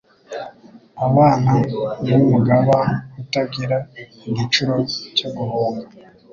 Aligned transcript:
Aba 1.05 1.27
n' 2.07 2.13
umugaba 2.25 2.77
utagira 3.21 3.77
igicuro 4.29 4.75
cyo 5.17 5.29
guhunga. 5.35 5.87